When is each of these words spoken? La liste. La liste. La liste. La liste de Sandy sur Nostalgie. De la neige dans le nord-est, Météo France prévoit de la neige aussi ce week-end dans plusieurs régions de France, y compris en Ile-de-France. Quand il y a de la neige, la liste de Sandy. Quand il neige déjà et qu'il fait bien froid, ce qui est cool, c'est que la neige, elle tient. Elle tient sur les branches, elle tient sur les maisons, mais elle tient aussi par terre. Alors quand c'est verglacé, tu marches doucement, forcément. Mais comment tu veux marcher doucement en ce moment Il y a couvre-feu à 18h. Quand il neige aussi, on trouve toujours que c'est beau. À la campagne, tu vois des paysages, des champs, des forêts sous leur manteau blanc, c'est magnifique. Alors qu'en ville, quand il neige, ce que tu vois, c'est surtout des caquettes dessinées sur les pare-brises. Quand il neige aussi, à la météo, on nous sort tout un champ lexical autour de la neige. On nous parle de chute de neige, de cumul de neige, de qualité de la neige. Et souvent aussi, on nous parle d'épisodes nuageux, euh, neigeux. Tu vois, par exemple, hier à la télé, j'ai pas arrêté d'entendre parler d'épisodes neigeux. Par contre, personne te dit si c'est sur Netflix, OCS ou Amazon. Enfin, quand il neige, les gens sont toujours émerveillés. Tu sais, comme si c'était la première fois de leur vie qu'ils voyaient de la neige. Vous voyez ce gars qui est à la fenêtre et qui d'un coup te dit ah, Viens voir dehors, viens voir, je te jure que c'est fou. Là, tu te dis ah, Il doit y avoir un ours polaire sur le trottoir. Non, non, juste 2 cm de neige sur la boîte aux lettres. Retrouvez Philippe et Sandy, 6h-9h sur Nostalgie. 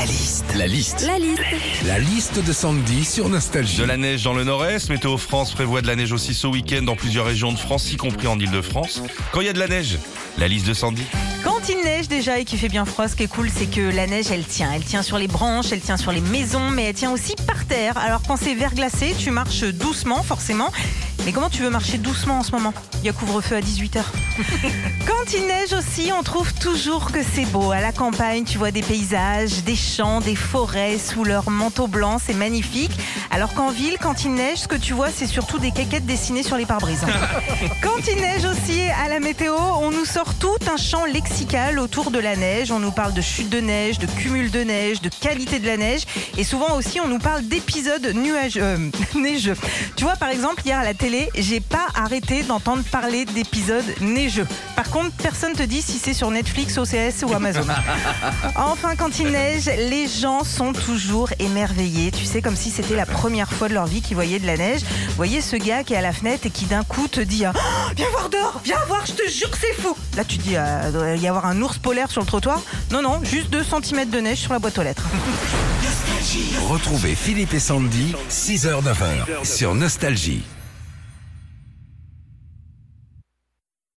La 0.00 0.06
liste. 0.06 0.44
La 0.56 0.66
liste. 0.66 1.02
La 1.06 1.18
liste. 1.18 1.42
La 1.84 1.98
liste 1.98 2.42
de 2.42 2.52
Sandy 2.54 3.04
sur 3.04 3.28
Nostalgie. 3.28 3.76
De 3.76 3.84
la 3.84 3.98
neige 3.98 4.24
dans 4.24 4.32
le 4.32 4.44
nord-est, 4.44 4.88
Météo 4.88 5.18
France 5.18 5.52
prévoit 5.52 5.82
de 5.82 5.86
la 5.86 5.94
neige 5.94 6.10
aussi 6.12 6.32
ce 6.32 6.46
week-end 6.46 6.80
dans 6.80 6.96
plusieurs 6.96 7.26
régions 7.26 7.52
de 7.52 7.58
France, 7.58 7.92
y 7.92 7.98
compris 7.98 8.26
en 8.26 8.38
Ile-de-France. 8.38 9.02
Quand 9.30 9.42
il 9.42 9.46
y 9.46 9.50
a 9.50 9.52
de 9.52 9.58
la 9.58 9.68
neige, 9.68 9.98
la 10.38 10.48
liste 10.48 10.66
de 10.66 10.72
Sandy. 10.72 11.02
Quand 11.44 11.68
il 11.68 11.84
neige 11.84 12.08
déjà 12.08 12.38
et 12.38 12.46
qu'il 12.46 12.58
fait 12.58 12.70
bien 12.70 12.86
froid, 12.86 13.08
ce 13.08 13.14
qui 13.16 13.24
est 13.24 13.28
cool, 13.28 13.50
c'est 13.54 13.66
que 13.66 13.94
la 13.94 14.06
neige, 14.06 14.30
elle 14.30 14.44
tient. 14.44 14.72
Elle 14.72 14.84
tient 14.84 15.02
sur 15.02 15.18
les 15.18 15.28
branches, 15.28 15.66
elle 15.70 15.82
tient 15.82 15.98
sur 15.98 16.12
les 16.12 16.22
maisons, 16.22 16.70
mais 16.70 16.84
elle 16.84 16.94
tient 16.94 17.12
aussi 17.12 17.34
par 17.46 17.66
terre. 17.66 17.98
Alors 17.98 18.22
quand 18.26 18.38
c'est 18.38 18.54
verglacé, 18.54 19.14
tu 19.18 19.30
marches 19.30 19.64
doucement, 19.64 20.22
forcément. 20.22 20.72
Mais 21.24 21.32
comment 21.32 21.50
tu 21.50 21.62
veux 21.62 21.70
marcher 21.70 21.98
doucement 21.98 22.38
en 22.38 22.42
ce 22.42 22.52
moment 22.52 22.72
Il 23.02 23.06
y 23.06 23.08
a 23.08 23.12
couvre-feu 23.12 23.56
à 23.56 23.60
18h. 23.60 23.98
Quand 25.06 25.32
il 25.34 25.46
neige 25.46 25.72
aussi, 25.72 26.10
on 26.18 26.22
trouve 26.22 26.52
toujours 26.54 27.12
que 27.12 27.20
c'est 27.22 27.44
beau. 27.44 27.72
À 27.72 27.80
la 27.80 27.92
campagne, 27.92 28.44
tu 28.44 28.56
vois 28.56 28.70
des 28.70 28.82
paysages, 28.82 29.62
des 29.64 29.76
champs, 29.76 30.20
des 30.20 30.34
forêts 30.34 30.98
sous 30.98 31.24
leur 31.24 31.50
manteau 31.50 31.88
blanc, 31.88 32.18
c'est 32.24 32.34
magnifique. 32.34 32.92
Alors 33.30 33.52
qu'en 33.54 33.70
ville, 33.70 33.98
quand 34.00 34.24
il 34.24 34.32
neige, 34.32 34.60
ce 34.60 34.68
que 34.68 34.76
tu 34.76 34.94
vois, 34.94 35.10
c'est 35.10 35.26
surtout 35.26 35.58
des 35.58 35.72
caquettes 35.72 36.06
dessinées 36.06 36.42
sur 36.42 36.56
les 36.56 36.66
pare-brises. 36.66 37.04
Quand 37.82 37.98
il 38.08 38.20
neige 38.20 38.44
aussi, 38.44 38.80
à 39.04 39.08
la 39.08 39.20
météo, 39.20 39.54
on 39.80 39.90
nous 39.90 40.04
sort 40.04 40.34
tout 40.34 40.58
un 40.72 40.76
champ 40.76 41.04
lexical 41.04 41.78
autour 41.78 42.10
de 42.10 42.18
la 42.18 42.34
neige. 42.34 42.70
On 42.70 42.78
nous 42.78 42.92
parle 42.92 43.12
de 43.12 43.20
chute 43.20 43.48
de 43.48 43.60
neige, 43.60 43.98
de 43.98 44.06
cumul 44.06 44.50
de 44.50 44.60
neige, 44.60 45.00
de 45.00 45.10
qualité 45.10 45.58
de 45.58 45.66
la 45.66 45.76
neige. 45.76 46.02
Et 46.38 46.44
souvent 46.44 46.76
aussi, 46.76 47.00
on 47.00 47.08
nous 47.08 47.18
parle 47.18 47.42
d'épisodes 47.44 48.14
nuageux, 48.14 48.62
euh, 48.62 48.90
neigeux. 49.14 49.56
Tu 49.96 50.04
vois, 50.04 50.16
par 50.16 50.30
exemple, 50.30 50.62
hier 50.64 50.78
à 50.78 50.84
la 50.84 50.94
télé, 50.94 51.09
j'ai 51.36 51.60
pas 51.60 51.86
arrêté 51.94 52.42
d'entendre 52.42 52.82
parler 52.84 53.24
d'épisodes 53.24 53.84
neigeux. 54.00 54.46
Par 54.76 54.90
contre, 54.90 55.10
personne 55.16 55.52
te 55.54 55.62
dit 55.62 55.82
si 55.82 55.98
c'est 55.98 56.14
sur 56.14 56.30
Netflix, 56.30 56.78
OCS 56.78 57.24
ou 57.26 57.34
Amazon. 57.34 57.66
Enfin, 58.56 58.94
quand 58.96 59.18
il 59.18 59.30
neige, 59.30 59.66
les 59.66 60.06
gens 60.06 60.44
sont 60.44 60.72
toujours 60.72 61.30
émerveillés. 61.38 62.10
Tu 62.10 62.24
sais, 62.24 62.42
comme 62.42 62.56
si 62.56 62.70
c'était 62.70 62.96
la 62.96 63.06
première 63.06 63.50
fois 63.50 63.68
de 63.68 63.74
leur 63.74 63.86
vie 63.86 64.02
qu'ils 64.02 64.14
voyaient 64.14 64.38
de 64.38 64.46
la 64.46 64.56
neige. 64.56 64.80
Vous 65.08 65.16
voyez 65.16 65.40
ce 65.40 65.56
gars 65.56 65.82
qui 65.82 65.94
est 65.94 65.96
à 65.96 66.00
la 66.00 66.12
fenêtre 66.12 66.46
et 66.46 66.50
qui 66.50 66.66
d'un 66.66 66.84
coup 66.84 67.08
te 67.08 67.20
dit 67.20 67.44
ah, 67.44 67.52
Viens 67.96 68.08
voir 68.10 68.28
dehors, 68.28 68.60
viens 68.64 68.78
voir, 68.86 69.04
je 69.06 69.12
te 69.12 69.30
jure 69.30 69.50
que 69.50 69.58
c'est 69.58 69.80
fou. 69.80 69.96
Là, 70.16 70.24
tu 70.24 70.38
te 70.38 70.42
dis 70.42 70.56
ah, 70.56 70.82
Il 70.86 70.92
doit 70.92 71.16
y 71.16 71.28
avoir 71.28 71.46
un 71.46 71.60
ours 71.62 71.78
polaire 71.78 72.10
sur 72.10 72.20
le 72.20 72.26
trottoir. 72.26 72.60
Non, 72.90 73.02
non, 73.02 73.20
juste 73.24 73.50
2 73.50 73.64
cm 73.64 74.10
de 74.10 74.20
neige 74.20 74.38
sur 74.38 74.52
la 74.52 74.58
boîte 74.58 74.78
aux 74.78 74.82
lettres. 74.82 75.06
Retrouvez 76.68 77.14
Philippe 77.14 77.54
et 77.54 77.60
Sandy, 77.60 78.14
6h-9h 78.30 79.44
sur 79.44 79.74
Nostalgie. 79.74 80.42